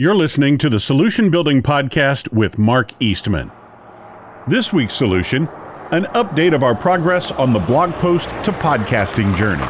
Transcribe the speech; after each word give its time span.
You're 0.00 0.14
listening 0.14 0.56
to 0.56 0.70
the 0.70 0.80
Solution 0.80 1.28
Building 1.28 1.62
Podcast 1.62 2.32
with 2.32 2.56
Mark 2.56 2.88
Eastman. 3.00 3.52
This 4.48 4.72
week's 4.72 4.94
solution 4.94 5.46
an 5.92 6.04
update 6.14 6.54
of 6.54 6.62
our 6.62 6.74
progress 6.74 7.32
on 7.32 7.52
the 7.52 7.58
blog 7.58 7.92
post 7.96 8.30
to 8.30 8.50
podcasting 8.50 9.36
journey. 9.36 9.62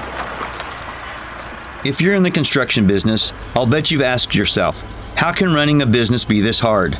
If 1.84 2.00
you're 2.00 2.14
in 2.14 2.22
the 2.22 2.30
construction 2.30 2.86
business, 2.86 3.32
I'll 3.56 3.66
bet 3.66 3.90
you've 3.90 4.02
asked 4.02 4.32
yourself, 4.32 4.82
how 5.16 5.32
can 5.32 5.52
running 5.52 5.82
a 5.82 5.86
business 5.86 6.24
be 6.24 6.40
this 6.40 6.60
hard? 6.60 6.96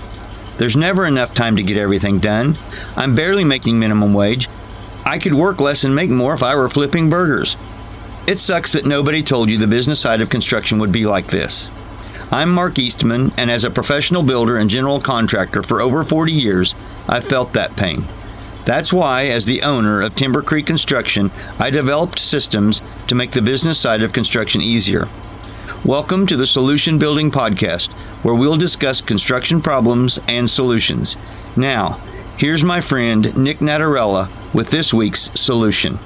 There's 0.56 0.76
never 0.76 1.06
enough 1.06 1.32
time 1.32 1.54
to 1.54 1.62
get 1.62 1.78
everything 1.78 2.18
done. 2.18 2.58
I'm 2.96 3.14
barely 3.14 3.44
making 3.44 3.78
minimum 3.78 4.12
wage. 4.12 4.48
I 5.06 5.20
could 5.20 5.34
work 5.34 5.60
less 5.60 5.84
and 5.84 5.94
make 5.94 6.10
more 6.10 6.34
if 6.34 6.42
I 6.42 6.56
were 6.56 6.68
flipping 6.68 7.08
burgers. 7.08 7.56
It 8.26 8.40
sucks 8.40 8.72
that 8.72 8.86
nobody 8.86 9.22
told 9.22 9.50
you 9.50 9.56
the 9.56 9.68
business 9.68 10.00
side 10.00 10.20
of 10.20 10.30
construction 10.30 10.80
would 10.80 10.90
be 10.90 11.04
like 11.06 11.28
this. 11.28 11.70
I'm 12.32 12.52
Mark 12.52 12.78
Eastman, 12.78 13.32
and 13.36 13.50
as 13.50 13.64
a 13.64 13.70
professional 13.70 14.22
builder 14.22 14.56
and 14.56 14.70
general 14.70 15.00
contractor 15.00 15.64
for 15.64 15.80
over 15.80 16.04
40 16.04 16.30
years, 16.30 16.76
I've 17.08 17.24
felt 17.24 17.54
that 17.54 17.74
pain. 17.74 18.04
That's 18.64 18.92
why, 18.92 19.24
as 19.26 19.46
the 19.46 19.62
owner 19.62 20.00
of 20.00 20.14
Timber 20.14 20.40
Creek 20.40 20.64
Construction, 20.64 21.32
I 21.58 21.70
developed 21.70 22.20
systems 22.20 22.82
to 23.08 23.16
make 23.16 23.32
the 23.32 23.42
business 23.42 23.80
side 23.80 24.04
of 24.04 24.12
construction 24.12 24.62
easier. 24.62 25.08
Welcome 25.84 26.24
to 26.28 26.36
the 26.36 26.46
Solution 26.46 27.00
Building 27.00 27.32
Podcast, 27.32 27.90
where 28.22 28.36
we'll 28.36 28.56
discuss 28.56 29.00
construction 29.00 29.60
problems 29.60 30.20
and 30.28 30.48
solutions. 30.48 31.16
Now, 31.56 32.00
here's 32.38 32.62
my 32.62 32.80
friend 32.80 33.36
Nic 33.36 33.58
Natarella 33.58 34.30
with 34.54 34.70
this 34.70 34.94
week's 34.94 35.32
solution. 35.34 35.98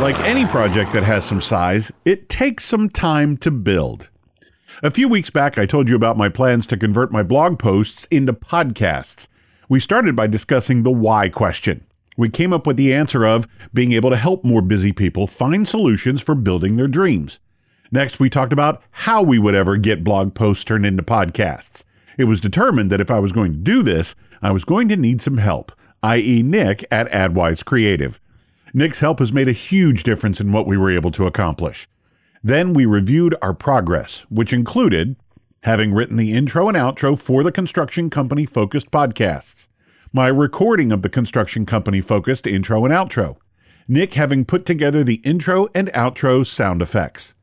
Like 0.00 0.18
any 0.20 0.46
project 0.46 0.94
that 0.94 1.02
has 1.02 1.26
some 1.26 1.42
size, 1.42 1.92
it 2.06 2.30
takes 2.30 2.64
some 2.64 2.88
time 2.88 3.36
to 3.36 3.50
build. 3.50 4.08
A 4.82 4.90
few 4.90 5.10
weeks 5.10 5.28
back, 5.28 5.58
I 5.58 5.66
told 5.66 5.90
you 5.90 5.94
about 5.94 6.16
my 6.16 6.30
plans 6.30 6.66
to 6.68 6.78
convert 6.78 7.12
my 7.12 7.22
blog 7.22 7.58
posts 7.58 8.06
into 8.06 8.32
podcasts. 8.32 9.28
We 9.68 9.78
started 9.78 10.16
by 10.16 10.26
discussing 10.26 10.84
the 10.84 10.90
why 10.90 11.28
question. 11.28 11.84
We 12.16 12.30
came 12.30 12.54
up 12.54 12.66
with 12.66 12.78
the 12.78 12.94
answer 12.94 13.26
of 13.26 13.46
being 13.74 13.92
able 13.92 14.08
to 14.08 14.16
help 14.16 14.42
more 14.42 14.62
busy 14.62 14.90
people 14.90 15.26
find 15.26 15.68
solutions 15.68 16.22
for 16.22 16.34
building 16.34 16.76
their 16.76 16.88
dreams. 16.88 17.38
Next, 17.92 18.18
we 18.18 18.30
talked 18.30 18.54
about 18.54 18.82
how 18.92 19.22
we 19.22 19.38
would 19.38 19.54
ever 19.54 19.76
get 19.76 20.02
blog 20.02 20.32
posts 20.32 20.64
turned 20.64 20.86
into 20.86 21.02
podcasts. 21.02 21.84
It 22.16 22.24
was 22.24 22.40
determined 22.40 22.90
that 22.90 23.02
if 23.02 23.10
I 23.10 23.18
was 23.18 23.32
going 23.32 23.52
to 23.52 23.58
do 23.58 23.82
this, 23.82 24.14
I 24.40 24.50
was 24.50 24.64
going 24.64 24.88
to 24.88 24.96
need 24.96 25.20
some 25.20 25.36
help, 25.36 25.72
i.e., 26.02 26.42
Nic 26.42 26.86
at 26.90 27.10
AdWise 27.10 27.66
Creative. 27.66 28.18
Nic's 28.72 29.00
help 29.00 29.18
has 29.18 29.32
made 29.32 29.48
a 29.48 29.52
huge 29.52 30.02
difference 30.02 30.40
in 30.40 30.52
what 30.52 30.66
we 30.66 30.76
were 30.76 30.90
able 30.90 31.10
to 31.12 31.26
accomplish. 31.26 31.88
Then 32.42 32.72
we 32.72 32.86
reviewed 32.86 33.34
our 33.42 33.54
progress, 33.54 34.26
which 34.30 34.52
included 34.52 35.16
having 35.64 35.92
written 35.92 36.16
the 36.16 36.32
intro 36.32 36.68
and 36.68 36.76
outro 36.76 37.20
for 37.20 37.42
the 37.42 37.52
construction 37.52 38.08
company 38.08 38.46
focused 38.46 38.90
podcasts, 38.90 39.68
my 40.12 40.28
recording 40.28 40.90
of 40.90 41.02
the 41.02 41.08
construction 41.08 41.66
company 41.66 42.00
focused 42.00 42.46
intro 42.46 42.84
and 42.84 42.94
outro, 42.94 43.36
Nic 43.86 44.14
having 44.14 44.44
put 44.44 44.64
together 44.64 45.04
the 45.04 45.16
intro 45.16 45.68
and 45.74 45.88
outro 45.88 46.46
sound 46.46 46.80
effects, 46.80 47.34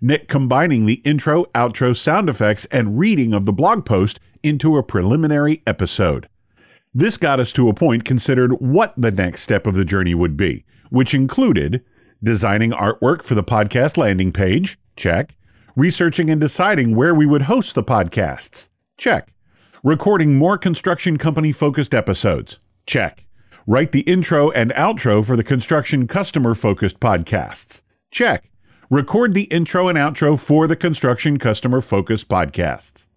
Nic 0.00 0.28
combining 0.28 0.86
the 0.86 1.02
intro, 1.04 1.44
outro 1.46 1.94
sound 1.96 2.30
effects 2.30 2.66
and 2.70 2.98
reading 2.98 3.34
of 3.34 3.44
the 3.44 3.52
blog 3.52 3.84
post 3.84 4.20
into 4.42 4.76
a 4.76 4.82
preliminary 4.82 5.62
episode. 5.66 6.28
This 6.94 7.16
got 7.16 7.40
us 7.40 7.52
to 7.52 7.68
a 7.68 7.74
point 7.74 8.04
considered 8.04 8.52
what 8.52 8.94
the 8.96 9.10
next 9.10 9.42
step 9.42 9.66
of 9.66 9.74
the 9.74 9.84
journey 9.84 10.14
would 10.14 10.36
be, 10.36 10.64
which 10.90 11.14
included 11.14 11.84
designing 12.22 12.70
artwork 12.70 13.22
for 13.22 13.34
the 13.34 13.44
podcast 13.44 13.96
landing 13.96 14.32
page, 14.32 14.78
check, 14.96 15.36
researching 15.74 16.30
and 16.30 16.40
deciding 16.40 16.96
where 16.96 17.14
we 17.14 17.26
would 17.26 17.42
host 17.42 17.74
the 17.74 17.84
podcasts. 17.84 18.70
Check. 18.96 19.32
Recording 19.82 20.36
more 20.36 20.58
construction 20.58 21.18
company 21.18 21.52
focused 21.52 21.94
episodes. 21.94 22.58
Check. 22.86 23.26
Write 23.66 23.92
the 23.92 24.00
intro 24.00 24.50
and 24.50 24.72
outro 24.72 25.24
for 25.24 25.36
the 25.36 25.44
construction 25.44 26.06
customer 26.06 26.54
focused 26.54 26.98
podcasts. 27.00 27.82
Check. 28.10 28.50
Record 28.88 29.34
the 29.34 29.44
intro 29.44 29.88
and 29.88 29.98
outro 29.98 30.40
for 30.40 30.66
the 30.68 30.76
construction 30.76 31.38
customer 31.38 31.80
focused 31.80 32.28
podcasts. 32.28 33.08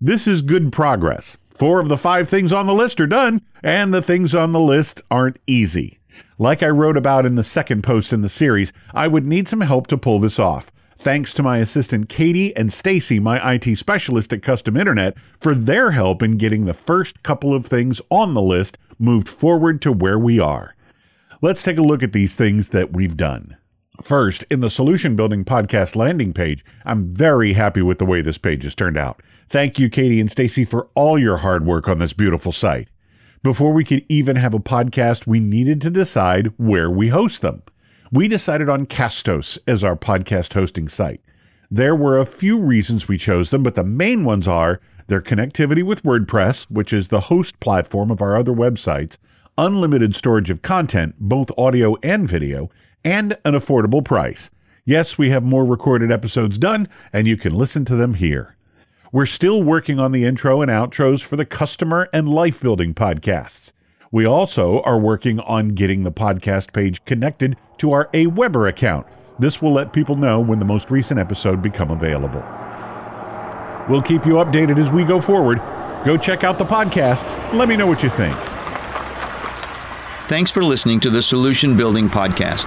This 0.00 0.26
is 0.26 0.42
good 0.42 0.72
progress. 0.72 1.36
Four 1.50 1.80
of 1.80 1.88
the 1.88 1.96
five 1.96 2.28
things 2.28 2.52
on 2.52 2.66
the 2.66 2.74
list 2.74 3.00
are 3.00 3.06
done, 3.06 3.42
and 3.62 3.92
the 3.92 4.00
things 4.00 4.34
on 4.34 4.52
the 4.52 4.60
list 4.60 5.02
aren't 5.10 5.38
easy. 5.46 5.98
Like 6.38 6.62
I 6.62 6.68
wrote 6.68 6.96
about 6.96 7.26
in 7.26 7.34
the 7.34 7.42
second 7.42 7.82
post 7.82 8.12
in 8.12 8.22
the 8.22 8.28
series, 8.28 8.72
I 8.94 9.08
would 9.08 9.26
need 9.26 9.48
some 9.48 9.60
help 9.60 9.86
to 9.88 9.98
pull 9.98 10.18
this 10.18 10.38
off 10.38 10.70
thanks 10.98 11.32
to 11.32 11.42
my 11.42 11.58
assistant 11.58 12.08
Katie 12.08 12.54
and 12.56 12.72
Stacy, 12.72 13.20
my 13.20 13.54
IT 13.54 13.76
specialist 13.76 14.32
at 14.32 14.42
Custom 14.42 14.76
Internet, 14.76 15.16
for 15.38 15.54
their 15.54 15.92
help 15.92 16.22
in 16.22 16.36
getting 16.36 16.64
the 16.64 16.74
first 16.74 17.22
couple 17.22 17.54
of 17.54 17.64
things 17.64 18.00
on 18.10 18.34
the 18.34 18.42
list 18.42 18.78
moved 18.98 19.28
forward 19.28 19.80
to 19.82 19.92
where 19.92 20.18
we 20.18 20.40
are. 20.40 20.74
Let's 21.40 21.62
take 21.62 21.78
a 21.78 21.82
look 21.82 22.02
at 22.02 22.12
these 22.12 22.34
things 22.34 22.70
that 22.70 22.92
we've 22.92 23.16
done. 23.16 23.56
First, 24.02 24.44
in 24.50 24.60
the 24.60 24.70
Solution 24.70 25.14
Building 25.14 25.44
Podcast 25.44 25.94
landing 25.94 26.32
page, 26.32 26.64
I'm 26.84 27.14
very 27.14 27.52
happy 27.52 27.82
with 27.82 27.98
the 27.98 28.04
way 28.04 28.20
this 28.20 28.38
page 28.38 28.64
has 28.64 28.74
turned 28.74 28.96
out. 28.96 29.22
Thank 29.48 29.78
you, 29.78 29.88
Katie 29.88 30.20
and 30.20 30.30
Stacy, 30.30 30.64
for 30.64 30.88
all 30.94 31.18
your 31.18 31.38
hard 31.38 31.64
work 31.64 31.88
on 31.88 31.98
this 31.98 32.12
beautiful 32.12 32.52
site. 32.52 32.88
Before 33.42 33.72
we 33.72 33.84
could 33.84 34.04
even 34.08 34.36
have 34.36 34.54
a 34.54 34.58
podcast, 34.58 35.26
we 35.26 35.40
needed 35.40 35.80
to 35.82 35.90
decide 35.90 36.52
where 36.56 36.90
we 36.90 37.08
host 37.08 37.40
them 37.42 37.62
we 38.10 38.28
decided 38.28 38.68
on 38.68 38.86
Castos 38.86 39.58
as 39.66 39.84
our 39.84 39.96
podcast 39.96 40.54
hosting 40.54 40.88
site. 40.88 41.20
There 41.70 41.94
were 41.94 42.18
a 42.18 42.26
few 42.26 42.58
reasons 42.58 43.08
we 43.08 43.18
chose 43.18 43.50
them, 43.50 43.62
but 43.62 43.74
the 43.74 43.84
main 43.84 44.24
ones 44.24 44.48
are 44.48 44.80
their 45.08 45.20
connectivity 45.20 45.82
with 45.82 46.02
WordPress, 46.02 46.70
which 46.70 46.92
is 46.92 47.08
the 47.08 47.20
host 47.20 47.60
platform 47.60 48.10
of 48.10 48.22
our 48.22 48.36
other 48.36 48.52
websites, 48.52 49.18
unlimited 49.58 50.14
storage 50.14 50.48
of 50.48 50.62
content, 50.62 51.16
both 51.18 51.50
audio 51.58 51.96
and 52.02 52.26
video, 52.26 52.70
and 53.04 53.34
an 53.44 53.52
affordable 53.52 54.04
price. 54.04 54.50
Yes, 54.84 55.18
we 55.18 55.28
have 55.30 55.44
more 55.44 55.66
recorded 55.66 56.10
episodes 56.10 56.56
done, 56.56 56.88
and 57.12 57.28
you 57.28 57.36
can 57.36 57.52
listen 57.54 57.84
to 57.86 57.96
them 57.96 58.14
here. 58.14 58.56
We're 59.10 59.24
still 59.24 59.62
working 59.62 59.98
on 59.98 60.12
the 60.12 60.26
intro 60.26 60.60
and 60.60 60.70
outros 60.70 61.22
for 61.24 61.36
the 61.36 61.46
customer 61.46 62.10
and 62.12 62.28
life 62.28 62.60
building 62.60 62.92
podcasts. 62.92 63.72
We 64.10 64.26
also 64.26 64.82
are 64.82 64.98
working 64.98 65.40
on 65.40 65.70
getting 65.70 66.04
the 66.04 66.12
podcast 66.12 66.74
page 66.74 67.02
connected 67.06 67.56
to 67.78 67.92
our 67.92 68.08
Aweber 68.08 68.68
account. 68.68 69.06
This 69.38 69.62
will 69.62 69.72
let 69.72 69.94
people 69.94 70.16
know 70.16 70.40
when 70.40 70.58
the 70.58 70.66
most 70.66 70.90
recent 70.90 71.18
episode 71.18 71.62
become 71.62 71.90
available. 71.90 72.44
We'll 73.88 74.02
keep 74.02 74.26
you 74.26 74.34
updated 74.34 74.78
as 74.78 74.90
we 74.90 75.04
go 75.04 75.22
forward. 75.22 75.58
Go 76.04 76.18
check 76.18 76.44
out 76.44 76.58
the 76.58 76.66
podcasts. 76.66 77.38
Let 77.54 77.70
me 77.70 77.76
know 77.76 77.86
what 77.86 78.02
you 78.02 78.10
think. 78.10 78.36
Thanks 80.28 80.50
for 80.50 80.62
listening 80.62 81.00
to 81.00 81.10
the 81.10 81.22
Solution 81.22 81.78
Building 81.78 82.10
Podcast. 82.10 82.66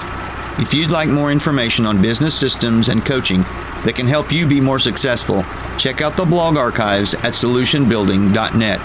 If 0.60 0.74
you'd 0.74 0.90
like 0.90 1.08
more 1.08 1.32
information 1.32 1.86
on 1.86 2.02
business 2.02 2.34
systems 2.34 2.90
and 2.90 3.06
coaching 3.06 3.44
that 3.86 3.96
can 3.96 4.08
help 4.08 4.32
you 4.32 4.48
be 4.48 4.62
more 4.62 4.80
successful, 4.80 5.44
check 5.78 6.02
out 6.02 6.16
the 6.16 6.26
blog 6.26 6.58
archives 6.58 7.14
at 7.16 7.34
solutionbuilding.net. 7.34 8.80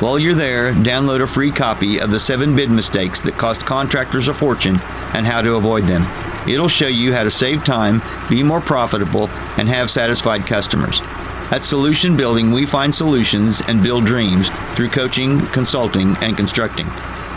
While 0.00 0.18
you're 0.18 0.34
there, 0.34 0.72
download 0.74 1.22
a 1.22 1.26
free 1.26 1.50
copy 1.50 1.98
of 1.98 2.12
the 2.12 2.20
7 2.20 2.54
bid 2.54 2.70
mistakes 2.70 3.20
that 3.22 3.36
cost 3.36 3.66
contractors 3.66 4.28
a 4.28 4.34
fortune 4.34 4.78
and 5.14 5.26
how 5.26 5.42
to 5.42 5.56
avoid 5.56 5.84
them. 5.84 6.06
It'll 6.48 6.68
show 6.68 6.86
you 6.86 7.12
how 7.12 7.24
to 7.24 7.30
save 7.30 7.64
time, 7.64 8.00
be 8.30 8.42
more 8.44 8.60
profitable, 8.60 9.28
and 9.56 9.68
have 9.68 9.90
satisfied 9.90 10.46
customers. 10.46 11.00
At 11.50 11.64
Solution 11.64 12.16
Building, 12.16 12.52
we 12.52 12.64
find 12.64 12.94
solutions 12.94 13.60
and 13.66 13.82
build 13.82 14.04
dreams 14.06 14.50
through 14.74 14.90
coaching, 14.90 15.44
consulting, 15.48 16.14
and 16.20 16.36
constructing. 16.36 16.86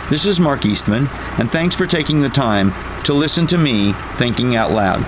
This 0.08 0.26
is 0.26 0.38
Mark 0.38 0.64
Eastman, 0.64 1.08
and 1.38 1.50
thanks 1.50 1.74
for 1.74 1.86
taking 1.86 2.20
the 2.20 2.28
time 2.28 2.72
to 3.04 3.14
listen 3.14 3.46
to 3.48 3.58
me 3.58 3.92
thinking 4.18 4.54
out 4.54 4.70
loud. 4.70 5.02